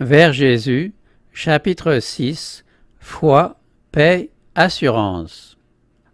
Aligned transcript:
Vers 0.00 0.32
Jésus, 0.32 0.92
chapitre 1.32 1.98
6 1.98 2.64
Foi, 3.00 3.56
paix, 3.90 4.30
assurance. 4.54 5.58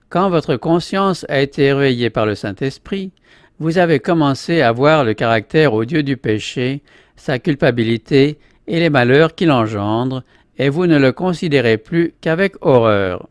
Quand 0.08 0.30
votre 0.30 0.56
conscience 0.56 1.26
a 1.28 1.40
été 1.40 1.66
éveillée 1.66 2.08
par 2.08 2.24
le 2.24 2.34
Saint-Esprit, 2.34 3.12
vous 3.58 3.76
avez 3.76 4.00
commencé 4.00 4.62
à 4.62 4.72
voir 4.72 5.04
le 5.04 5.12
caractère 5.12 5.74
odieux 5.74 6.02
du 6.02 6.16
péché, 6.16 6.82
sa 7.16 7.38
culpabilité 7.38 8.38
et 8.66 8.80
les 8.80 8.88
malheurs 8.88 9.34
qu'il 9.34 9.50
engendre, 9.50 10.22
et 10.56 10.70
vous 10.70 10.86
ne 10.86 10.98
le 10.98 11.12
considérez 11.12 11.76
plus 11.76 12.14
qu'avec 12.22 12.54
horreur. 12.62 13.28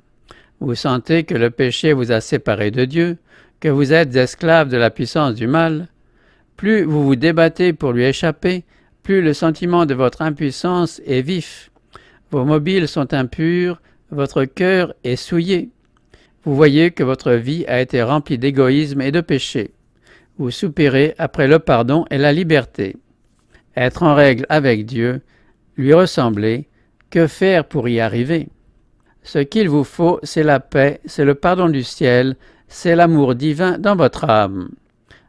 Vous 0.60 0.76
sentez 0.76 1.24
que 1.24 1.34
le 1.34 1.50
péché 1.50 1.94
vous 1.94 2.12
a 2.12 2.22
séparé 2.22 2.70
de 2.70 2.86
Dieu, 2.86 3.18
que 3.60 3.70
vous 3.70 3.92
êtes 3.92 4.16
esclave 4.16 4.70
de 4.70 4.78
la 4.78 4.92
puissance 4.92 5.34
du 5.34 5.48
mal. 5.48 5.88
Plus 6.58 6.84
vous 6.84 7.04
vous 7.04 7.16
débattez 7.16 7.74
pour 7.74 7.92
lui 7.92 8.04
échapper, 8.04 8.66
plus 9.04 9.22
le 9.22 9.34
sentiment 9.34 9.86
de 9.86 9.94
votre 9.94 10.22
impuissance 10.22 11.02
est 11.06 11.22
vif. 11.22 11.72
Vos 12.32 12.46
mobiles 12.46 12.88
sont 12.88 13.14
impurs, 13.14 13.82
votre 14.10 14.46
cœur 14.46 14.94
est 15.04 15.18
souillé. 15.18 15.70
Vous 16.44 16.56
voyez 16.56 16.92
que 16.92 17.04
votre 17.04 17.34
vie 17.34 17.66
a 17.68 17.82
été 17.82 18.02
remplie 18.02 18.38
d'égoïsme 18.38 19.02
et 19.02 19.12
de 19.12 19.22
péché. 19.22 19.74
Vous 20.38 20.52
soupirez 20.52 21.14
après 21.18 21.48
le 21.48 21.60
pardon 21.60 22.06
et 22.10 22.18
la 22.18 22.34
liberté. 22.34 22.96
Être 23.76 24.04
en 24.04 24.16
règle 24.16 24.46
avec 24.50 24.86
Dieu, 24.86 25.22
lui 25.78 25.94
ressembler, 25.94 26.68
que 27.10 27.28
faire 27.28 27.66
pour 27.66 27.88
y 27.88 28.00
arriver? 28.00 28.50
Ce 29.22 29.40
qu'il 29.40 29.70
vous 29.70 29.84
faut, 29.84 30.20
c'est 30.24 30.44
la 30.44 30.60
paix, 30.60 31.00
c'est 31.06 31.26
le 31.26 31.36
pardon 31.36 31.70
du 31.70 31.84
ciel, 31.84 32.36
c'est 32.68 32.96
l'amour 32.96 33.36
divin 33.36 33.78
dans 33.78 33.96
votre 33.96 34.30
âme. 34.30 34.70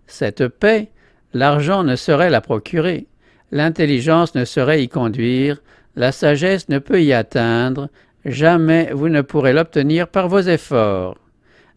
Cette 0.06 0.48
paix, 0.48 0.91
l'argent 1.32 1.84
ne 1.84 1.96
saurait 1.96 2.30
la 2.30 2.41
procurer, 2.41 3.06
l'intelligence 3.55 4.35
ne 4.35 4.45
saurait 4.45 4.83
y 4.83 4.89
conduire, 4.89 5.63
la 5.95 6.11
sagesse 6.11 6.69
ne 6.69 6.81
peut 6.81 7.03
y 7.03 7.13
atteindre, 7.13 7.89
jamais 8.25 8.91
vous 8.93 9.09
ne 9.09 9.23
pourrez 9.23 9.52
l'obtenir 9.52 10.09
par 10.09 10.29
vos 10.29 10.41
efforts. 10.41 11.16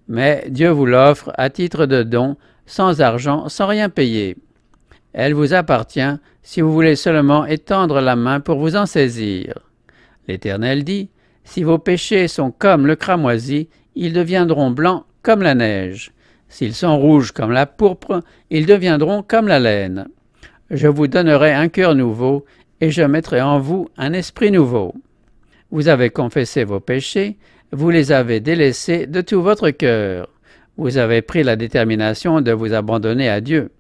Mais 0.07 0.45
Dieu 0.49 0.69
vous 0.69 0.87
l'offre 0.87 1.31
à 1.37 1.51
titre 1.51 1.85
de 1.85 2.01
don, 2.01 2.35
sans 2.65 2.99
argent, 2.99 3.47
sans 3.47 3.67
rien 3.67 3.89
payer. 3.89 4.37
Elle 5.13 5.35
vous 5.35 5.53
appartient 5.53 6.17
si 6.41 6.61
vous 6.61 6.73
voulez 6.73 6.95
seulement 6.95 7.45
étendre 7.45 8.01
la 8.01 8.15
main 8.15 8.39
pour 8.39 8.57
vous 8.57 8.75
en 8.75 8.87
saisir. 8.87 9.59
L'Éternel 10.27 10.83
dit, 10.83 11.11
Si 11.43 11.61
vos 11.61 11.77
péchés 11.77 12.27
sont 12.27 12.49
comme 12.49 12.87
le 12.87 12.95
cramoisi, 12.95 13.69
ils 13.93 14.13
deviendront 14.13 14.71
blancs 14.71 15.05
comme 15.21 15.43
la 15.43 15.53
neige. 15.53 16.11
S'ils 16.49 16.73
sont 16.73 16.97
rouges 16.97 17.33
comme 17.33 17.51
la 17.51 17.67
pourpre, 17.67 18.23
ils 18.49 18.65
deviendront 18.65 19.21
comme 19.21 19.47
la 19.47 19.59
laine. 19.59 20.07
Je 20.69 20.87
vous 20.87 21.07
donnerai 21.07 21.53
un 21.53 21.69
cœur 21.69 21.95
nouveau, 21.95 22.45
et 22.81 22.91
je 22.91 23.01
mettrai 23.01 23.41
en 23.41 23.59
vous 23.59 23.87
un 23.97 24.13
esprit 24.13 24.51
nouveau. 24.51 24.93
Vous 25.71 25.87
avez 25.87 26.09
confessé 26.09 26.63
vos 26.65 26.79
péchés, 26.79 27.37
vous 27.71 27.89
les 27.89 28.11
avez 28.11 28.39
délaissés 28.39 29.07
de 29.07 29.21
tout 29.21 29.41
votre 29.41 29.69
cœur. 29.69 30.29
Vous 30.77 30.97
avez 30.97 31.21
pris 31.21 31.43
la 31.43 31.55
détermination 31.55 32.41
de 32.41 32.51
vous 32.51 32.73
abandonner 32.73 33.29
à 33.29 33.41
Dieu. 33.41 33.71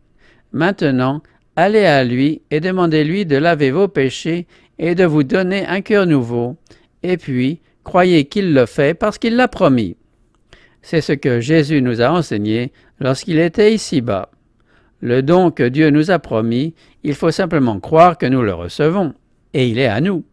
Maintenant, 0.51 1.21
allez 1.55 1.85
à 1.85 2.03
lui 2.03 2.41
et 2.51 2.59
demandez-lui 2.59 3.25
de 3.25 3.37
laver 3.37 3.71
vos 3.71 3.87
péchés 3.87 4.47
et 4.79 4.95
de 4.95 5.05
vous 5.05 5.23
donner 5.23 5.65
un 5.65 5.81
cœur 5.81 6.05
nouveau. 6.05 6.55
Et 7.03 7.17
puis, 7.17 7.59
croyez 7.83 8.25
qu'il 8.25 8.53
le 8.53 8.65
fait 8.65 8.93
parce 8.93 9.17
qu'il 9.17 9.35
l'a 9.35 9.47
promis. 9.47 9.95
C'est 10.81 11.01
ce 11.01 11.13
que 11.13 11.41
Jésus 11.41 11.81
nous 11.81 12.01
a 12.01 12.09
enseigné 12.09 12.71
lorsqu'il 12.99 13.39
était 13.39 13.73
ici-bas. 13.73 14.29
Le 15.01 15.21
don 15.21 15.51
que 15.51 15.63
Dieu 15.63 15.89
nous 15.89 16.09
a 16.11 16.19
promis, 16.19 16.73
il 17.03 17.13
faut 17.13 17.31
simplement 17.31 17.79
croire 17.79 18.17
que 18.17 18.25
nous 18.25 18.41
le 18.41 18.53
recevons, 18.53 19.13
et 19.53 19.67
il 19.67 19.79
est 19.79 19.87
à 19.87 20.01
nous. 20.01 20.23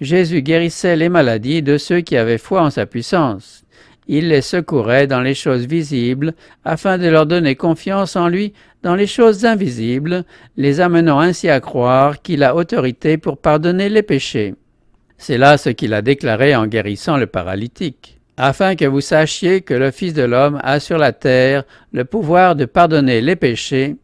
Jésus 0.00 0.42
guérissait 0.42 0.96
les 0.96 1.08
maladies 1.08 1.62
de 1.62 1.78
ceux 1.78 2.00
qui 2.00 2.16
avaient 2.16 2.36
foi 2.36 2.62
en 2.62 2.70
sa 2.70 2.84
puissance. 2.84 3.64
Il 4.08 4.28
les 4.28 4.42
secourait 4.42 5.06
dans 5.06 5.20
les 5.20 5.34
choses 5.34 5.66
visibles 5.66 6.34
afin 6.64 6.98
de 6.98 7.08
leur 7.08 7.26
donner 7.26 7.56
confiance 7.56 8.14
en 8.14 8.28
lui 8.28 8.52
dans 8.82 8.94
les 8.94 9.06
choses 9.06 9.44
invisibles, 9.44 10.24
les 10.56 10.80
amenant 10.80 11.18
ainsi 11.18 11.48
à 11.48 11.60
croire 11.60 12.22
qu'il 12.22 12.44
a 12.44 12.54
autorité 12.54 13.18
pour 13.18 13.38
pardonner 13.38 13.88
les 13.88 14.02
péchés. 14.02 14.54
C'est 15.18 15.38
là 15.38 15.56
ce 15.56 15.70
qu'il 15.70 15.94
a 15.94 16.02
déclaré 16.02 16.54
en 16.54 16.66
guérissant 16.66 17.16
le 17.16 17.26
paralytique, 17.26 18.15
afin 18.36 18.76
que 18.76 18.84
vous 18.84 19.00
sachiez 19.00 19.62
que 19.62 19.74
le 19.74 19.90
Fils 19.90 20.12
de 20.12 20.22
l'homme 20.22 20.60
a 20.62 20.80
sur 20.80 20.98
la 20.98 21.12
terre 21.12 21.64
le 21.92 22.04
pouvoir 22.04 22.54
de 22.54 22.64
pardonner 22.64 23.20
les 23.20 23.36
péchés. 23.36 23.96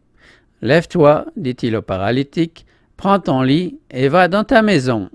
Lève-toi, 0.63 1.27
dit-il 1.37 1.77
au 1.77 1.83
paralytique, 1.83 2.67
prends 2.97 3.21
ton 3.21 3.43
lit 3.43 3.79
et 3.91 4.09
va 4.09 4.29
dans 4.29 4.45
ta 4.45 4.63
maison. 4.63 5.11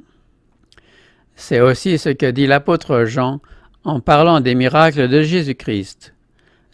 C'est 1.35 1.61
aussi 1.61 1.97
ce 1.97 2.09
que 2.09 2.29
dit 2.29 2.47
l'apôtre 2.47 3.06
Jean 3.06 3.39
en 3.83 4.00
parlant 4.00 4.41
des 4.41 4.56
miracles 4.56 5.07
de 5.07 5.22
Jésus-Christ. 5.22 6.13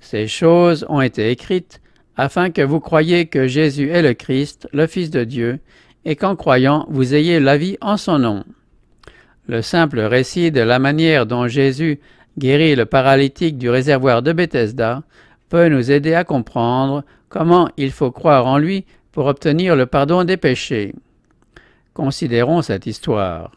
Ces 0.02 0.28
choses 0.28 0.86
ont 0.90 1.02
été 1.02 1.30
écrites 1.30 1.82
afin 2.18 2.52
que 2.52 2.62
vous 2.62 2.80
croyiez 2.80 3.28
que 3.28 3.48
Jésus 3.48 3.90
est 3.90 4.02
le 4.02 4.14
Christ, 4.14 4.68
le 4.74 4.88
Fils 4.88 5.10
de 5.10 5.24
Dieu, 5.24 5.60
et 6.06 6.16
qu'en 6.16 6.36
croyant 6.36 6.86
vous 6.90 7.14
ayez 7.14 7.40
la 7.40 7.58
vie 7.58 7.78
en 7.82 7.98
son 7.98 8.20
nom. 8.20 8.44
Le 9.48 9.62
simple 9.62 10.00
récit 10.00 10.52
de 10.52 10.62
la 10.62 10.80
manière 10.80 11.26
dont 11.26 11.48
Jésus 11.48 12.00
guérit 12.38 12.76
le 12.76 12.86
paralytique 12.86 13.58
du 13.58 13.70
réservoir 13.70 14.22
de 14.22 14.34
Bethesda 14.34 15.04
peut 15.50 15.68
nous 15.68 15.92
aider 15.92 16.14
à 16.14 16.24
comprendre 16.24 17.04
comment 17.30 17.70
il 17.78 17.92
faut 17.92 18.12
croire 18.12 18.48
en 18.48 18.58
lui 18.58 18.86
pour 19.12 19.28
obtenir 19.28 19.76
le 19.76 19.86
pardon 19.86 20.24
des 20.24 20.38
péchés. 20.38 20.94
Considérons 21.94 22.62
cette 22.62 22.88
histoire. 22.88 23.52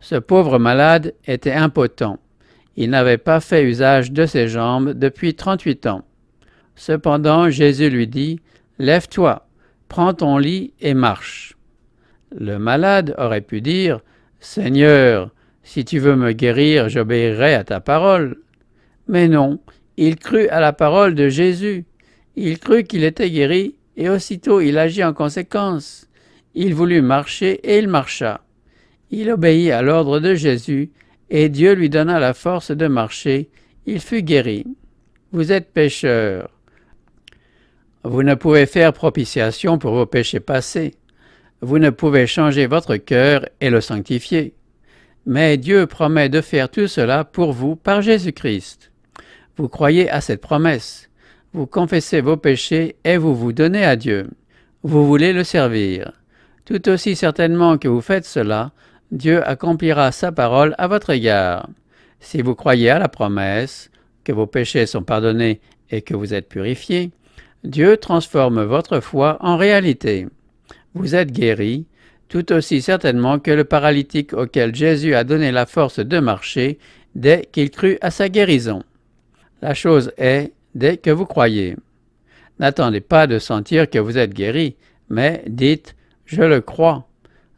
Ce 0.00 0.14
pauvre 0.14 0.58
malade 0.58 1.14
était 1.26 1.52
impotent. 1.52 2.18
Il 2.76 2.90
n'avait 2.90 3.18
pas 3.18 3.40
fait 3.40 3.64
usage 3.64 4.12
de 4.12 4.24
ses 4.26 4.48
jambes 4.48 4.92
depuis 4.92 5.34
trente-huit 5.34 5.86
ans. 5.86 6.02
Cependant 6.74 7.50
Jésus 7.50 7.90
lui 7.90 8.06
dit, 8.06 8.40
Lève-toi, 8.78 9.46
prends 9.88 10.14
ton 10.14 10.38
lit 10.38 10.72
et 10.80 10.94
marche. 10.94 11.56
Le 12.36 12.58
malade 12.58 13.14
aurait 13.18 13.42
pu 13.42 13.60
dire, 13.60 14.00
Seigneur, 14.40 15.30
si 15.62 15.84
tu 15.84 15.98
veux 15.98 16.16
me 16.16 16.32
guérir, 16.32 16.88
j'obéirai 16.88 17.54
à 17.54 17.64
ta 17.64 17.80
parole. 17.80 18.36
Mais 19.08 19.28
non, 19.28 19.60
il 19.96 20.16
crut 20.16 20.48
à 20.50 20.60
la 20.60 20.72
parole 20.72 21.14
de 21.14 21.28
Jésus. 21.28 21.84
Il 22.36 22.58
crut 22.58 22.86
qu'il 22.86 23.04
était 23.04 23.30
guéri, 23.30 23.76
et 23.96 24.08
aussitôt 24.08 24.60
il 24.60 24.78
agit 24.78 25.04
en 25.04 25.12
conséquence. 25.12 26.08
Il 26.54 26.74
voulut 26.74 27.02
marcher, 27.02 27.60
et 27.62 27.78
il 27.78 27.88
marcha. 27.88 28.40
Il 29.10 29.30
obéit 29.30 29.70
à 29.70 29.82
l'ordre 29.82 30.20
de 30.20 30.34
Jésus, 30.34 30.90
et 31.30 31.48
Dieu 31.48 31.74
lui 31.74 31.90
donna 31.90 32.18
la 32.18 32.34
force 32.34 32.70
de 32.70 32.86
marcher. 32.86 33.48
Il 33.86 34.00
fut 34.00 34.22
guéri. 34.22 34.66
Vous 35.32 35.52
êtes 35.52 35.72
pécheur. 35.72 36.50
Vous 38.04 38.22
ne 38.22 38.34
pouvez 38.34 38.66
faire 38.66 38.92
propitiation 38.92 39.78
pour 39.78 39.94
vos 39.94 40.06
péchés 40.06 40.40
passés. 40.40 40.94
Vous 41.60 41.78
ne 41.78 41.90
pouvez 41.90 42.26
changer 42.26 42.66
votre 42.66 42.96
cœur 42.96 43.48
et 43.60 43.70
le 43.70 43.80
sanctifier. 43.80 44.54
Mais 45.26 45.56
Dieu 45.56 45.86
promet 45.86 46.28
de 46.28 46.40
faire 46.40 46.68
tout 46.68 46.88
cela 46.88 47.24
pour 47.24 47.52
vous 47.52 47.76
par 47.76 48.02
Jésus-Christ. 48.02 48.90
Vous 49.56 49.68
croyez 49.68 50.10
à 50.10 50.20
cette 50.20 50.40
promesse. 50.40 51.08
Vous 51.52 51.66
confessez 51.66 52.20
vos 52.20 52.36
péchés 52.36 52.96
et 53.04 53.16
vous 53.18 53.34
vous 53.34 53.52
donnez 53.52 53.84
à 53.84 53.96
Dieu. 53.96 54.28
Vous 54.82 55.06
voulez 55.06 55.32
le 55.32 55.44
servir. 55.44 56.12
Tout 56.64 56.88
aussi 56.88 57.14
certainement 57.14 57.78
que 57.78 57.88
vous 57.88 58.00
faites 58.00 58.24
cela, 58.24 58.72
Dieu 59.10 59.46
accomplira 59.46 60.10
sa 60.10 60.32
parole 60.32 60.74
à 60.78 60.88
votre 60.88 61.10
égard. 61.10 61.68
Si 62.20 62.40
vous 62.40 62.54
croyez 62.54 62.90
à 62.90 62.98
la 62.98 63.08
promesse, 63.08 63.90
que 64.24 64.32
vos 64.32 64.46
péchés 64.46 64.86
sont 64.86 65.02
pardonnés 65.02 65.60
et 65.90 66.02
que 66.02 66.14
vous 66.14 66.34
êtes 66.34 66.48
purifiés, 66.48 67.10
Dieu 67.64 67.96
transforme 67.96 68.62
votre 68.62 69.00
foi 69.00 69.36
en 69.40 69.56
réalité. 69.56 70.26
Vous 70.94 71.14
êtes 71.14 71.30
guéri, 71.30 71.86
tout 72.32 72.50
aussi 72.50 72.80
certainement 72.80 73.38
que 73.38 73.50
le 73.50 73.64
paralytique 73.64 74.32
auquel 74.32 74.74
Jésus 74.74 75.14
a 75.14 75.22
donné 75.22 75.52
la 75.52 75.66
force 75.66 75.98
de 75.98 76.18
marcher 76.18 76.78
dès 77.14 77.46
qu'il 77.52 77.70
crut 77.70 77.98
à 78.00 78.10
sa 78.10 78.30
guérison. 78.30 78.82
La 79.60 79.74
chose 79.74 80.12
est 80.16 80.54
dès 80.74 80.96
que 80.96 81.10
vous 81.10 81.26
croyez. 81.26 81.76
N'attendez 82.58 83.02
pas 83.02 83.26
de 83.26 83.38
sentir 83.38 83.90
que 83.90 83.98
vous 83.98 84.16
êtes 84.16 84.32
guéri, 84.32 84.76
mais 85.10 85.44
dites 85.46 85.94
Je 86.24 86.40
le 86.40 86.62
crois. 86.62 87.06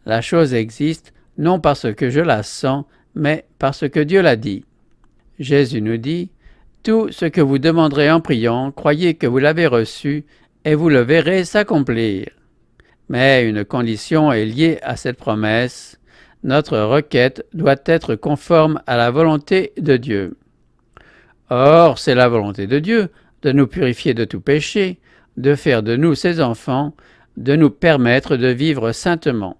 La 0.06 0.20
chose 0.20 0.54
existe 0.54 1.14
non 1.38 1.60
parce 1.60 1.94
que 1.94 2.10
je 2.10 2.20
la 2.20 2.42
sens, 2.42 2.84
mais 3.14 3.44
parce 3.60 3.88
que 3.88 4.00
Dieu 4.00 4.22
l'a 4.22 4.34
dit. 4.34 4.64
Jésus 5.38 5.82
nous 5.82 5.98
dit 5.98 6.32
tout 6.82 7.12
ce 7.12 7.26
que 7.26 7.40
vous 7.40 7.60
demanderez 7.60 8.10
en 8.10 8.20
priant, 8.20 8.72
croyez 8.72 9.14
que 9.14 9.28
vous 9.28 9.38
l'avez 9.38 9.68
reçu, 9.68 10.24
et 10.64 10.74
vous 10.74 10.88
le 10.88 11.02
verrez 11.02 11.44
s'accomplir. 11.44 12.26
Mais 13.08 13.48
une 13.48 13.64
condition 13.64 14.32
est 14.32 14.44
liée 14.44 14.78
à 14.82 14.96
cette 14.96 15.18
promesse. 15.18 15.98
Notre 16.42 16.78
requête 16.78 17.44
doit 17.52 17.76
être 17.86 18.14
conforme 18.14 18.80
à 18.86 18.96
la 18.96 19.10
volonté 19.10 19.72
de 19.78 19.96
Dieu. 19.96 20.36
Or, 21.50 21.98
c'est 21.98 22.14
la 22.14 22.28
volonté 22.28 22.66
de 22.66 22.78
Dieu 22.78 23.10
de 23.42 23.52
nous 23.52 23.66
purifier 23.66 24.14
de 24.14 24.24
tout 24.24 24.40
péché, 24.40 24.98
de 25.36 25.54
faire 25.54 25.82
de 25.82 25.96
nous 25.96 26.14
ses 26.14 26.40
enfants, 26.40 26.94
de 27.36 27.56
nous 27.56 27.70
permettre 27.70 28.36
de 28.36 28.48
vivre 28.48 28.92
saintement. 28.92 29.58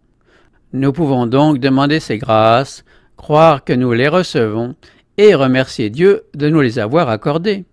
Nous 0.73 0.93
pouvons 0.93 1.27
donc 1.27 1.59
demander 1.59 2.01
ces 2.01 2.19
grâces, 2.19 2.85
croire 3.17 3.63
que 3.63 3.73
nous 3.73 3.93
les 3.93 4.09
recevons 4.09 4.75
et 5.19 5.35
remercier 5.35 5.91
Dieu 5.91 6.23
de 6.35 6.49
nous 6.49 6.61
les 6.61 6.79
avoir 6.79 7.09
accordées. 7.09 7.65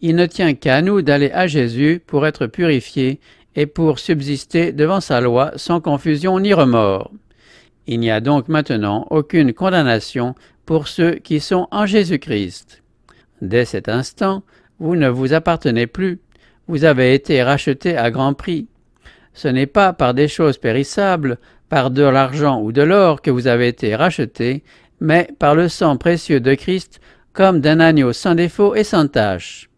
Il 0.00 0.16
ne 0.16 0.26
tient 0.26 0.54
qu'à 0.54 0.82
nous 0.82 1.02
d'aller 1.02 1.30
à 1.30 1.46
Jésus 1.46 2.02
pour 2.04 2.26
être 2.26 2.46
purifiés 2.46 3.20
et 3.56 3.66
pour 3.66 3.98
subsister 3.98 4.72
devant 4.72 5.00
sa 5.00 5.20
loi 5.20 5.52
sans 5.56 5.80
confusion 5.80 6.40
ni 6.40 6.52
remords. 6.52 7.10
Il 7.86 8.00
n'y 8.00 8.10
a 8.10 8.20
donc 8.20 8.48
maintenant 8.48 9.06
aucune 9.10 9.52
condamnation 9.52 10.34
pour 10.66 10.88
ceux 10.88 11.16
qui 11.16 11.40
sont 11.40 11.68
en 11.70 11.86
Jésus-Christ. 11.86 12.82
Dès 13.42 13.64
cet 13.64 13.88
instant, 13.88 14.42
vous 14.78 14.96
ne 14.96 15.08
vous 15.08 15.34
appartenez 15.34 15.86
plus, 15.86 16.20
vous 16.66 16.84
avez 16.84 17.14
été 17.14 17.42
racheté 17.42 17.96
à 17.96 18.10
grand 18.10 18.34
prix. 18.34 18.66
Ce 19.34 19.48
n'est 19.48 19.66
pas 19.66 19.92
par 19.92 20.14
des 20.14 20.28
choses 20.28 20.58
périssables, 20.58 21.38
par 21.68 21.90
de 21.90 22.02
l'argent 22.02 22.60
ou 22.62 22.72
de 22.72 22.82
l'or 22.82 23.20
que 23.20 23.30
vous 23.30 23.46
avez 23.46 23.68
été 23.68 23.94
racheté, 23.94 24.62
mais 25.00 25.28
par 25.38 25.54
le 25.54 25.68
sang 25.68 25.96
précieux 25.96 26.40
de 26.40 26.54
Christ, 26.54 27.00
comme 27.32 27.60
d'un 27.60 27.80
agneau 27.80 28.12
sans 28.12 28.34
défaut 28.34 28.74
et 28.74 28.84
sans 28.84 29.08
tache. 29.08 29.68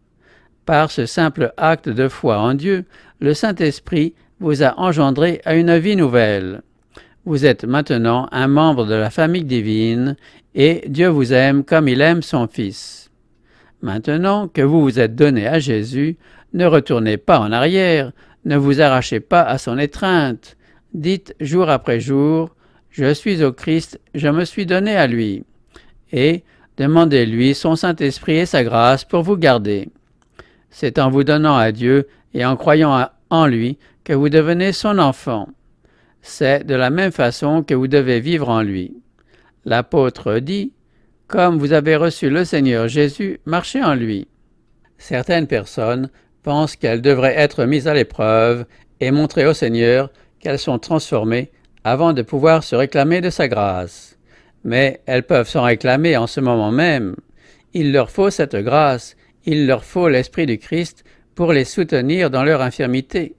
Par 0.67 0.91
ce 0.91 1.05
simple 1.05 1.53
acte 1.55 1.87
de 1.87 2.09
foi 2.09 2.39
en 2.39 2.53
Dieu, 2.53 2.83
le 3.21 3.33
Saint-Esprit 3.33 4.13
vous 4.41 4.63
a 4.63 4.77
engendré 4.77 5.39
à 5.45 5.55
une 5.55 5.77
vie 5.77 5.95
nouvelle. 5.95 6.61
Vous 7.23 7.45
êtes 7.45 7.63
maintenant 7.63 8.27
un 8.33 8.49
membre 8.49 8.85
de 8.85 8.93
la 8.93 9.09
famille 9.09 9.45
divine, 9.45 10.17
et 10.55 10.83
Dieu 10.89 11.07
vous 11.07 11.31
aime 11.31 11.63
comme 11.63 11.87
il 11.87 12.01
aime 12.01 12.21
son 12.21 12.49
Fils. 12.49 13.09
Maintenant 13.81 14.49
que 14.49 14.61
vous 14.61 14.81
vous 14.81 14.99
êtes 14.99 15.15
donné 15.15 15.47
à 15.47 15.59
Jésus, 15.59 16.17
ne 16.51 16.65
retournez 16.65 17.15
pas 17.15 17.39
en 17.39 17.53
arrière, 17.53 18.11
ne 18.43 18.57
vous 18.57 18.81
arrachez 18.81 19.21
pas 19.21 19.43
à 19.43 19.57
son 19.57 19.77
étreinte. 19.77 20.57
Dites 20.93 21.33
jour 21.39 21.69
après 21.69 22.01
jour, 22.01 22.53
Je 22.89 23.13
suis 23.13 23.41
au 23.41 23.53
Christ, 23.53 24.01
je 24.13 24.27
me 24.27 24.43
suis 24.43 24.65
donné 24.65 24.97
à 24.97 25.07
lui. 25.07 25.45
Et 26.11 26.43
demandez-lui 26.77 27.55
son 27.55 27.77
Saint-Esprit 27.77 28.39
et 28.39 28.45
sa 28.45 28.65
grâce 28.65 29.05
pour 29.05 29.23
vous 29.23 29.37
garder. 29.37 29.87
C'est 30.79 30.99
en 30.99 31.09
vous 31.09 31.23
donnant 31.23 31.57
à 31.57 31.71
Dieu 31.71 32.07
et 32.35 32.45
en 32.45 32.55
croyant 32.55 33.09
en 33.31 33.47
lui 33.47 33.79
que 34.03 34.13
vous 34.13 34.29
devenez 34.29 34.73
son 34.73 34.99
enfant. 34.99 35.49
C'est 36.21 36.67
de 36.67 36.75
la 36.75 36.91
même 36.91 37.11
façon 37.11 37.63
que 37.63 37.73
vous 37.73 37.87
devez 37.87 38.19
vivre 38.19 38.47
en 38.47 38.61
lui. 38.61 38.95
L'apôtre 39.65 40.37
dit, 40.37 40.73
Comme 41.25 41.57
vous 41.57 41.73
avez 41.73 41.95
reçu 41.95 42.29
le 42.29 42.45
Seigneur 42.45 42.87
Jésus, 42.87 43.39
marchez 43.45 43.83
en 43.83 43.95
lui. 43.95 44.27
Certaines 44.99 45.47
personnes 45.47 46.11
pensent 46.43 46.75
qu'elles 46.75 47.01
devraient 47.01 47.39
être 47.39 47.65
mises 47.65 47.87
à 47.87 47.95
l'épreuve 47.95 48.67
et 48.99 49.09
montrer 49.09 49.47
au 49.47 49.53
Seigneur 49.53 50.11
qu'elles 50.39 50.59
sont 50.59 50.77
transformées 50.77 51.49
avant 51.85 52.13
de 52.13 52.21
pouvoir 52.21 52.63
se 52.63 52.75
réclamer 52.75 53.19
de 53.19 53.31
sa 53.31 53.47
grâce. 53.47 54.19
Mais 54.63 55.01
elles 55.07 55.23
peuvent 55.23 55.49
s'en 55.49 55.63
réclamer 55.63 56.17
en 56.17 56.27
ce 56.27 56.39
moment 56.39 56.71
même. 56.71 57.15
Il 57.73 57.91
leur 57.91 58.11
faut 58.11 58.29
cette 58.29 58.55
grâce, 58.55 59.15
il 59.47 59.65
leur 59.65 59.85
faut 59.85 60.09
l'Esprit 60.09 60.45
du 60.45 60.59
Christ 60.59 61.05
pour 61.33 61.53
les 61.53 61.63
soutenir 61.63 62.29
dans 62.29 62.43
leur 62.43 62.61
infirmité. 62.61 63.33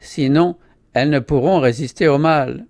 Sinon, 0.00 0.56
elles 0.92 1.08
ne 1.08 1.20
pourront 1.20 1.60
résister 1.60 2.08
au 2.08 2.18
mal. 2.18 2.66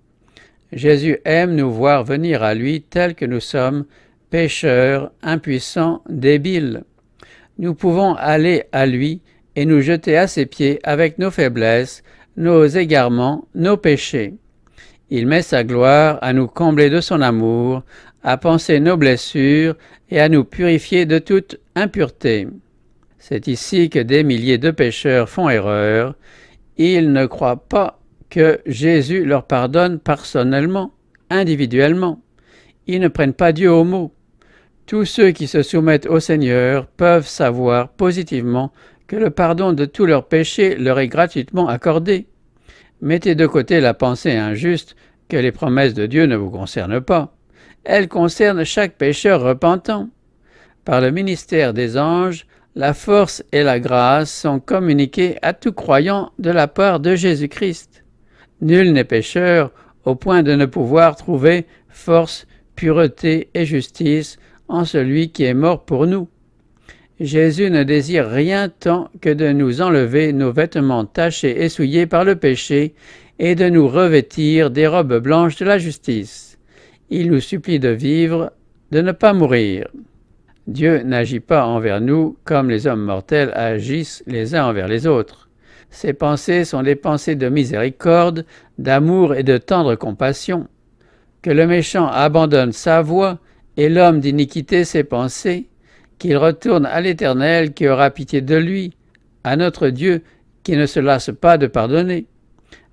Jésus 0.72 1.18
aime 1.24 1.56
nous 1.56 1.72
voir 1.72 2.04
venir 2.04 2.42
à 2.42 2.54
lui 2.54 2.82
tels 2.82 3.14
que 3.14 3.24
nous 3.24 3.40
sommes, 3.40 3.86
pécheurs, 4.28 5.10
impuissants, 5.22 6.02
débiles. 6.08 6.84
Nous 7.58 7.74
pouvons 7.74 8.14
aller 8.14 8.64
à 8.72 8.84
lui 8.84 9.22
et 9.56 9.64
nous 9.64 9.80
jeter 9.80 10.18
à 10.18 10.26
ses 10.26 10.44
pieds 10.44 10.78
avec 10.82 11.18
nos 11.18 11.30
faiblesses, 11.30 12.02
nos 12.36 12.66
égarements, 12.66 13.48
nos 13.54 13.78
péchés. 13.78 14.34
Il 15.08 15.26
met 15.26 15.42
sa 15.42 15.64
gloire 15.64 16.18
à 16.20 16.34
nous 16.34 16.46
combler 16.46 16.90
de 16.90 17.00
son 17.00 17.22
amour, 17.22 17.82
à 18.22 18.36
penser 18.36 18.80
nos 18.80 18.98
blessures 18.98 19.76
et 20.10 20.20
à 20.20 20.28
nous 20.28 20.44
purifier 20.44 21.06
de 21.06 21.18
toute 21.18 21.58
impureté. 21.74 22.48
C'est 23.24 23.46
ici 23.46 23.88
que 23.88 24.00
des 24.00 24.24
milliers 24.24 24.58
de 24.58 24.72
pécheurs 24.72 25.28
font 25.28 25.48
erreur. 25.48 26.16
Ils 26.76 27.12
ne 27.12 27.26
croient 27.26 27.68
pas 27.68 28.00
que 28.30 28.60
Jésus 28.66 29.24
leur 29.24 29.46
pardonne 29.46 30.00
personnellement, 30.00 30.92
individuellement. 31.30 32.20
Ils 32.88 32.98
ne 32.98 33.06
prennent 33.06 33.32
pas 33.32 33.52
Dieu 33.52 33.70
au 33.70 33.84
mot. 33.84 34.12
Tous 34.86 35.04
ceux 35.04 35.30
qui 35.30 35.46
se 35.46 35.62
soumettent 35.62 36.06
au 36.06 36.18
Seigneur 36.18 36.88
peuvent 36.88 37.28
savoir 37.28 37.90
positivement 37.90 38.72
que 39.06 39.14
le 39.14 39.30
pardon 39.30 39.72
de 39.72 39.84
tous 39.84 40.04
leurs 40.04 40.26
péchés 40.26 40.74
leur 40.74 40.98
est 40.98 41.06
gratuitement 41.06 41.68
accordé. 41.68 42.26
Mettez 43.02 43.36
de 43.36 43.46
côté 43.46 43.80
la 43.80 43.94
pensée 43.94 44.32
injuste 44.32 44.96
que 45.28 45.36
les 45.36 45.52
promesses 45.52 45.94
de 45.94 46.06
Dieu 46.06 46.26
ne 46.26 46.34
vous 46.34 46.50
concernent 46.50 47.00
pas. 47.00 47.36
Elles 47.84 48.08
concernent 48.08 48.64
chaque 48.64 48.96
pécheur 48.96 49.42
repentant. 49.42 50.08
Par 50.84 51.00
le 51.00 51.12
ministère 51.12 51.72
des 51.72 51.96
anges, 51.96 52.48
la 52.74 52.94
force 52.94 53.44
et 53.52 53.62
la 53.62 53.80
grâce 53.80 54.32
sont 54.32 54.58
communiquées 54.58 55.36
à 55.42 55.52
tout 55.52 55.72
croyant 55.72 56.32
de 56.38 56.50
la 56.50 56.68
part 56.68 57.00
de 57.00 57.14
Jésus-Christ. 57.14 58.04
Nul 58.62 58.92
n'est 58.92 59.04
pécheur 59.04 59.72
au 60.04 60.14
point 60.14 60.42
de 60.42 60.54
ne 60.54 60.66
pouvoir 60.66 61.16
trouver 61.16 61.66
force, 61.88 62.46
pureté 62.74 63.50
et 63.54 63.66
justice 63.66 64.38
en 64.68 64.84
celui 64.84 65.30
qui 65.30 65.44
est 65.44 65.54
mort 65.54 65.84
pour 65.84 66.06
nous. 66.06 66.28
Jésus 67.20 67.70
ne 67.70 67.82
désire 67.82 68.28
rien 68.28 68.68
tant 68.68 69.10
que 69.20 69.28
de 69.28 69.52
nous 69.52 69.82
enlever 69.82 70.32
nos 70.32 70.50
vêtements 70.50 71.04
tachés 71.04 71.62
et 71.62 71.68
souillés 71.68 72.06
par 72.06 72.24
le 72.24 72.36
péché 72.36 72.94
et 73.38 73.54
de 73.54 73.68
nous 73.68 73.86
revêtir 73.86 74.70
des 74.70 74.86
robes 74.86 75.18
blanches 75.18 75.56
de 75.56 75.66
la 75.66 75.78
justice. 75.78 76.58
Il 77.10 77.30
nous 77.30 77.40
supplie 77.40 77.78
de 77.78 77.90
vivre, 77.90 78.52
de 78.90 79.02
ne 79.02 79.12
pas 79.12 79.34
mourir. 79.34 79.88
Dieu 80.66 81.02
n'agit 81.02 81.40
pas 81.40 81.66
envers 81.66 82.00
nous 82.00 82.36
comme 82.44 82.70
les 82.70 82.86
hommes 82.86 83.04
mortels 83.04 83.52
agissent 83.54 84.22
les 84.26 84.54
uns 84.54 84.66
envers 84.66 84.88
les 84.88 85.06
autres. 85.06 85.48
Ses 85.90 86.12
pensées 86.12 86.64
sont 86.64 86.82
des 86.82 86.96
pensées 86.96 87.34
de 87.34 87.48
miséricorde, 87.48 88.46
d'amour 88.78 89.34
et 89.34 89.42
de 89.42 89.58
tendre 89.58 89.94
compassion. 89.94 90.68
Que 91.42 91.50
le 91.50 91.66
méchant 91.66 92.06
abandonne 92.06 92.72
sa 92.72 93.02
voie 93.02 93.38
et 93.76 93.88
l'homme 93.88 94.20
d'iniquité 94.20 94.84
ses 94.84 95.04
pensées, 95.04 95.68
qu'il 96.18 96.36
retourne 96.36 96.86
à 96.86 97.00
l'Éternel 97.00 97.72
qui 97.72 97.88
aura 97.88 98.10
pitié 98.10 98.40
de 98.40 98.56
lui, 98.56 98.96
à 99.44 99.56
notre 99.56 99.88
Dieu 99.88 100.22
qui 100.62 100.76
ne 100.76 100.86
se 100.86 101.00
lasse 101.00 101.30
pas 101.40 101.58
de 101.58 101.66
pardonner. 101.66 102.26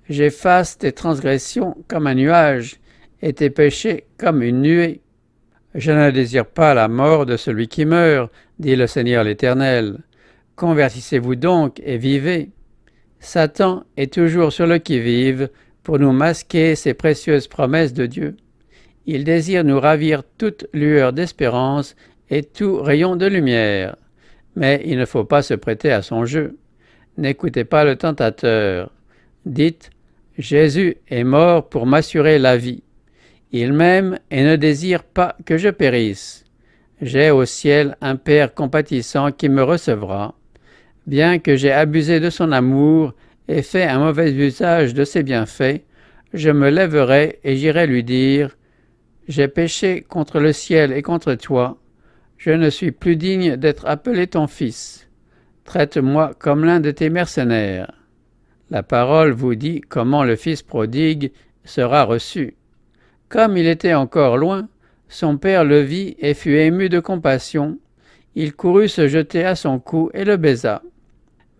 J'efface 0.08 0.76
tes 0.76 0.92
transgressions 0.92 1.76
comme 1.86 2.08
un 2.08 2.14
nuage 2.14 2.80
et 3.22 3.32
tes 3.32 3.50
péchés 3.50 4.04
comme 4.18 4.42
une 4.42 4.60
nuée. 4.60 5.00
Je 5.74 5.92
ne 5.92 6.10
désire 6.10 6.46
pas 6.46 6.74
la 6.74 6.88
mort 6.88 7.26
de 7.26 7.36
celui 7.36 7.68
qui 7.68 7.84
meurt, 7.84 8.32
dit 8.58 8.74
le 8.74 8.88
Seigneur 8.88 9.22
l'Éternel. 9.22 9.98
Convertissez-vous 10.56 11.36
donc 11.36 11.80
et 11.84 11.96
vivez. 11.96 12.50
Satan 13.20 13.84
est 13.96 14.12
toujours 14.12 14.52
sur 14.52 14.66
le 14.66 14.78
qui-vive 14.78 15.48
pour 15.84 15.98
nous 15.98 16.12
masquer 16.12 16.74
ces 16.74 16.94
précieuses 16.94 17.46
promesses 17.46 17.92
de 17.92 18.06
Dieu. 18.06 18.36
Il 19.06 19.24
désire 19.24 19.62
nous 19.62 19.78
ravir 19.78 20.22
toute 20.38 20.66
lueur 20.72 21.12
d'espérance 21.12 21.94
et 22.30 22.42
tout 22.42 22.80
rayon 22.80 23.16
de 23.16 23.26
lumière. 23.26 23.96
Mais 24.56 24.82
il 24.84 24.98
ne 24.98 25.04
faut 25.04 25.24
pas 25.24 25.42
se 25.42 25.54
prêter 25.54 25.92
à 25.92 26.02
son 26.02 26.24
jeu. 26.24 26.58
N'écoutez 27.16 27.64
pas 27.64 27.84
le 27.84 27.96
tentateur. 27.96 28.92
Dites 29.46 29.90
Jésus 30.36 30.96
est 31.08 31.24
mort 31.24 31.68
pour 31.68 31.86
m'assurer 31.86 32.38
la 32.38 32.56
vie. 32.56 32.82
Il 33.52 33.72
m'aime 33.72 34.18
et 34.30 34.44
ne 34.44 34.54
désire 34.54 35.02
pas 35.02 35.36
que 35.44 35.56
je 35.58 35.68
périsse. 35.68 36.44
J'ai 37.02 37.30
au 37.30 37.44
ciel 37.44 37.96
un 38.00 38.14
Père 38.14 38.54
compatissant 38.54 39.32
qui 39.32 39.48
me 39.48 39.62
recevra. 39.62 40.34
Bien 41.06 41.40
que 41.40 41.56
j'ai 41.56 41.72
abusé 41.72 42.20
de 42.20 42.30
son 42.30 42.52
amour 42.52 43.14
et 43.48 43.62
fait 43.62 43.84
un 43.84 43.98
mauvais 43.98 44.32
usage 44.32 44.94
de 44.94 45.04
ses 45.04 45.24
bienfaits, 45.24 45.82
je 46.32 46.50
me 46.50 46.70
lèverai 46.70 47.40
et 47.42 47.56
j'irai 47.56 47.88
lui 47.88 48.04
dire 48.04 48.56
J'ai 49.26 49.48
péché 49.48 50.02
contre 50.08 50.38
le 50.38 50.52
ciel 50.52 50.92
et 50.92 51.02
contre 51.02 51.34
toi. 51.34 51.78
Je 52.38 52.52
ne 52.52 52.70
suis 52.70 52.92
plus 52.92 53.16
digne 53.16 53.56
d'être 53.56 53.86
appelé 53.86 54.28
ton 54.28 54.46
fils. 54.46 55.08
Traite-moi 55.64 56.34
comme 56.38 56.64
l'un 56.64 56.78
de 56.78 56.92
tes 56.92 57.10
mercenaires. 57.10 57.92
La 58.70 58.84
parole 58.84 59.32
vous 59.32 59.56
dit 59.56 59.80
comment 59.80 60.22
le 60.22 60.36
fils 60.36 60.62
prodigue 60.62 61.32
sera 61.64 62.04
reçu. 62.04 62.54
Comme 63.30 63.56
il 63.56 63.68
était 63.68 63.94
encore 63.94 64.36
loin, 64.36 64.68
son 65.08 65.38
père 65.38 65.64
le 65.64 65.80
vit 65.80 66.16
et 66.18 66.34
fut 66.34 66.56
ému 66.56 66.88
de 66.88 66.98
compassion. 66.98 67.78
Il 68.34 68.54
courut 68.54 68.88
se 68.88 69.06
jeter 69.06 69.44
à 69.44 69.54
son 69.54 69.78
cou 69.78 70.10
et 70.14 70.24
le 70.24 70.36
baisa. 70.36 70.82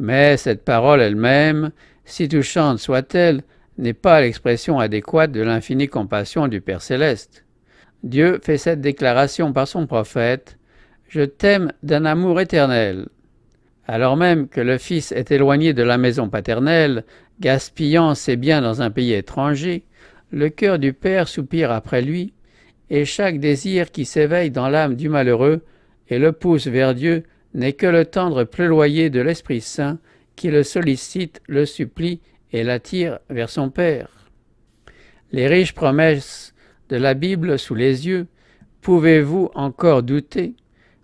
Mais 0.00 0.36
cette 0.36 0.64
parole 0.64 1.00
elle-même, 1.00 1.70
si 2.04 2.28
touchante 2.28 2.80
soit-elle, 2.80 3.44
n'est 3.78 3.94
pas 3.94 4.20
l'expression 4.20 4.80
adéquate 4.80 5.30
de 5.30 5.42
l'infinie 5.42 5.86
compassion 5.86 6.48
du 6.48 6.60
Père 6.60 6.82
céleste. 6.82 7.44
Dieu 8.02 8.40
fait 8.42 8.58
cette 8.58 8.80
déclaration 8.80 9.52
par 9.52 9.68
son 9.68 9.86
prophète 9.86 10.58
Je 11.06 11.22
t'aime 11.22 11.72
d'un 11.84 12.04
amour 12.04 12.40
éternel. 12.40 13.06
Alors 13.86 14.16
même 14.16 14.48
que 14.48 14.60
le 14.60 14.76
Fils 14.76 15.12
est 15.12 15.30
éloigné 15.30 15.72
de 15.72 15.84
la 15.84 15.98
maison 15.98 16.28
paternelle, 16.28 17.04
gaspillant 17.38 18.16
ses 18.16 18.34
biens 18.34 18.60
dans 18.60 18.82
un 18.82 18.90
pays 18.90 19.12
étranger, 19.12 19.84
le 20.30 20.48
cœur 20.48 20.78
du 20.78 20.92
Père 20.92 21.28
soupire 21.28 21.72
après 21.72 22.02
lui, 22.02 22.32
et 22.88 23.04
chaque 23.04 23.38
désir 23.38 23.90
qui 23.90 24.04
s'éveille 24.04 24.50
dans 24.50 24.68
l'âme 24.68 24.96
du 24.96 25.08
malheureux 25.08 25.62
et 26.08 26.18
le 26.18 26.32
pousse 26.32 26.66
vers 26.66 26.94
Dieu 26.94 27.22
n'est 27.54 27.72
que 27.72 27.86
le 27.86 28.04
tendre 28.04 28.44
pleuroyer 28.44 29.10
de 29.10 29.20
l'Esprit 29.20 29.60
Saint 29.60 29.98
qui 30.36 30.50
le 30.50 30.62
sollicite, 30.62 31.40
le 31.46 31.66
supplie 31.66 32.20
et 32.52 32.64
l'attire 32.64 33.18
vers 33.28 33.50
son 33.50 33.70
Père. 33.70 34.30
Les 35.32 35.46
riches 35.46 35.74
promesses 35.74 36.54
de 36.88 36.96
la 36.96 37.14
Bible 37.14 37.58
sous 37.58 37.74
les 37.74 38.08
yeux, 38.08 38.26
pouvez-vous 38.82 39.50
encore 39.54 40.02
douter? 40.02 40.54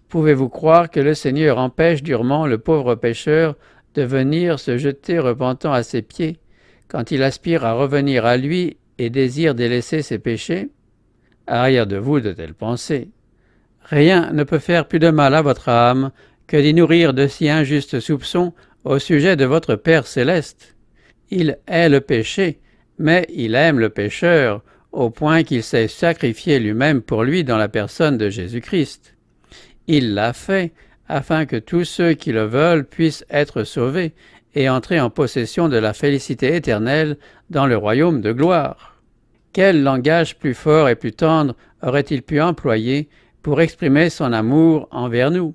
Pouvez-vous 0.08 0.48
croire 0.48 0.90
que 0.90 1.00
le 1.00 1.14
Seigneur 1.14 1.58
empêche 1.58 2.02
durement 2.02 2.46
le 2.46 2.58
pauvre 2.58 2.94
pécheur 2.94 3.56
de 3.94 4.02
venir 4.02 4.58
se 4.58 4.78
jeter 4.78 5.18
repentant 5.18 5.72
à 5.72 5.82
ses 5.82 6.02
pieds 6.02 6.38
quand 6.88 7.10
il 7.10 7.22
aspire 7.22 7.64
à 7.64 7.72
revenir 7.72 8.24
à 8.24 8.36
lui 8.36 8.76
et 8.98 9.10
désire 9.10 9.54
délaisser 9.54 10.02
ses 10.02 10.18
péchés 10.18 10.68
Arrière 11.46 11.86
de 11.86 11.96
vous 11.96 12.20
de 12.20 12.32
telles 12.32 12.54
pensées. 12.54 13.08
Rien 13.82 14.32
ne 14.32 14.42
peut 14.42 14.58
faire 14.58 14.88
plus 14.88 14.98
de 14.98 15.10
mal 15.10 15.34
à 15.34 15.42
votre 15.42 15.68
âme 15.68 16.10
que 16.48 16.56
d'y 16.56 16.74
nourrir 16.74 17.14
de 17.14 17.28
si 17.28 17.48
injustes 17.48 18.00
soupçons 18.00 18.52
au 18.84 18.98
sujet 18.98 19.36
de 19.36 19.44
votre 19.44 19.76
Père 19.76 20.06
céleste. 20.06 20.74
Il 21.30 21.58
est 21.68 21.88
le 21.88 22.00
péché, 22.00 22.58
mais 22.98 23.26
il 23.32 23.54
aime 23.54 23.78
le 23.78 23.90
pécheur, 23.90 24.62
au 24.92 25.10
point 25.10 25.42
qu'il 25.42 25.62
s'est 25.62 25.88
sacrifié 25.88 26.58
lui-même 26.58 27.02
pour 27.02 27.22
lui 27.22 27.44
dans 27.44 27.58
la 27.58 27.68
personne 27.68 28.16
de 28.16 28.30
Jésus-Christ. 28.30 29.14
Il 29.86 30.14
l'a 30.14 30.32
fait 30.32 30.72
afin 31.08 31.46
que 31.46 31.56
tous 31.56 31.84
ceux 31.84 32.14
qui 32.14 32.32
le 32.32 32.44
veulent 32.44 32.84
puissent 32.84 33.24
être 33.30 33.62
sauvés 33.62 34.14
et 34.56 34.70
entrer 34.70 34.98
en 34.98 35.10
possession 35.10 35.68
de 35.68 35.76
la 35.76 35.92
félicité 35.92 36.56
éternelle 36.56 37.18
dans 37.50 37.66
le 37.66 37.76
royaume 37.76 38.22
de 38.22 38.32
gloire. 38.32 39.02
Quel 39.52 39.82
langage 39.82 40.38
plus 40.38 40.54
fort 40.54 40.88
et 40.88 40.96
plus 40.96 41.12
tendre 41.12 41.54
aurait-il 41.82 42.22
pu 42.22 42.40
employer 42.40 43.08
pour 43.42 43.60
exprimer 43.60 44.08
son 44.08 44.32
amour 44.32 44.88
envers 44.90 45.30
nous? 45.30 45.54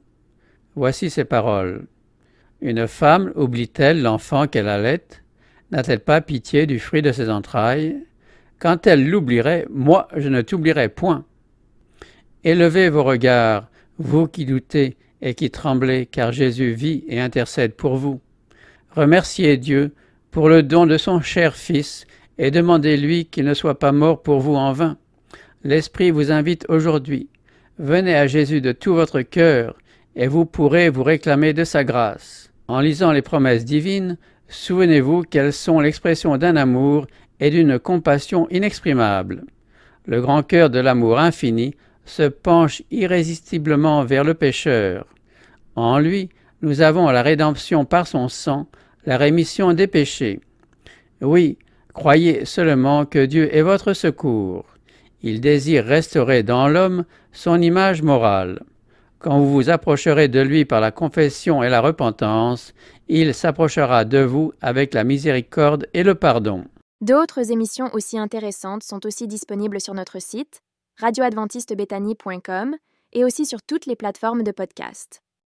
Voici 0.75 1.09
ses 1.09 1.25
paroles. 1.25 1.87
Une 2.61 2.87
femme 2.87 3.33
oublie-t-elle 3.35 4.03
l'enfant 4.03 4.47
qu'elle 4.47 4.69
allait? 4.69 5.03
N'a-t-elle 5.71 6.01
pas 6.01 6.21
pitié 6.21 6.67
du 6.67 6.79
fruit 6.79 7.01
de 7.01 7.11
ses 7.11 7.29
entrailles? 7.29 7.97
Quand 8.59 8.85
elle 8.85 9.09
l'oublierait, 9.09 9.65
moi 9.71 10.07
je 10.15 10.29
ne 10.29 10.41
t'oublierai 10.41 10.89
point. 10.89 11.25
Élevez 12.43 12.89
vos 12.89 13.03
regards, 13.03 13.67
vous 13.97 14.27
qui 14.27 14.45
doutez 14.45 14.95
et 15.23 15.33
qui 15.33 15.49
tremblez, 15.49 16.05
car 16.05 16.31
Jésus 16.31 16.73
vit 16.73 17.03
et 17.07 17.19
intercède 17.19 17.73
pour 17.73 17.95
vous. 17.95 18.21
Remerciez 18.95 19.55
Dieu 19.55 19.93
pour 20.31 20.49
le 20.49 20.63
don 20.63 20.85
de 20.85 20.97
son 20.97 21.21
cher 21.21 21.55
Fils 21.55 22.05
et 22.37 22.51
demandez-lui 22.51 23.25
qu'il 23.25 23.45
ne 23.45 23.53
soit 23.53 23.79
pas 23.79 23.93
mort 23.93 24.21
pour 24.21 24.39
vous 24.39 24.55
en 24.55 24.73
vain. 24.73 24.97
L'Esprit 25.63 26.11
vous 26.11 26.31
invite 26.31 26.65
aujourd'hui. 26.69 27.29
Venez 27.77 28.15
à 28.15 28.27
Jésus 28.27 28.59
de 28.59 28.71
tout 28.71 28.93
votre 28.93 29.21
cœur, 29.21 29.75
et 30.15 30.27
vous 30.27 30.45
pourrez 30.45 30.89
vous 30.89 31.03
réclamer 31.03 31.53
de 31.53 31.63
sa 31.63 31.83
grâce. 31.83 32.51
En 32.67 32.79
lisant 32.79 33.11
les 33.11 33.21
promesses 33.21 33.63
divines, 33.63 34.17
souvenez-vous 34.49 35.23
qu'elles 35.23 35.53
sont 35.53 35.79
l'expression 35.79 36.37
d'un 36.37 36.55
amour 36.55 37.07
et 37.39 37.49
d'une 37.49 37.79
compassion 37.79 38.47
inexprimables. 38.49 39.45
Le 40.05 40.19
grand 40.19 40.43
cœur 40.43 40.69
de 40.69 40.79
l'amour 40.79 41.19
infini 41.19 41.75
se 42.05 42.23
penche 42.23 42.81
irrésistiblement 42.91 44.03
vers 44.03 44.23
le 44.23 44.33
pécheur. 44.33 45.05
En 45.75 45.99
lui, 45.99 46.29
nous 46.61 46.81
avons 46.81 47.09
la 47.09 47.21
rédemption 47.21 47.85
par 47.85 48.07
son 48.07 48.27
sang, 48.27 48.67
la 49.05 49.17
rémission 49.17 49.73
des 49.73 49.87
péchés. 49.87 50.39
Oui, 51.21 51.57
Croyez 51.93 52.45
seulement 52.45 53.05
que 53.05 53.25
Dieu 53.25 53.53
est 53.55 53.61
votre 53.61 53.93
secours. 53.93 54.65
Il 55.21 55.41
désire 55.41 55.85
restaurer 55.85 56.41
dans 56.41 56.67
l'homme 56.67 57.05
son 57.31 57.61
image 57.61 58.01
morale. 58.01 58.63
Quand 59.19 59.39
vous 59.39 59.51
vous 59.51 59.69
approcherez 59.69 60.27
de 60.29 60.39
lui 60.39 60.65
par 60.65 60.81
la 60.81 60.91
confession 60.91 61.61
et 61.61 61.69
la 61.69 61.81
repentance, 61.81 62.73
il 63.07 63.33
s'approchera 63.33 64.03
de 64.05 64.19
vous 64.19 64.51
avec 64.61 64.93
la 64.93 65.03
miséricorde 65.03 65.87
et 65.93 66.03
le 66.03 66.15
pardon. 66.15 66.65
D'autres 67.01 67.51
émissions 67.51 67.89
aussi 67.93 68.17
intéressantes 68.17 68.83
sont 68.83 69.05
aussi 69.05 69.27
disponibles 69.27 69.81
sur 69.81 69.93
notre 69.93 70.19
site 70.19 70.61
radioadventistebethany.com 70.99 72.75
et 73.13 73.23
aussi 73.23 73.45
sur 73.45 73.61
toutes 73.61 73.85
les 73.85 73.95
plateformes 73.95 74.43
de 74.43 74.51
podcast. 74.51 75.21